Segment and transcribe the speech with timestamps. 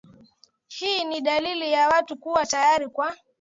[0.67, 3.15] hii ni dalili ya watu kuwa tayari kwa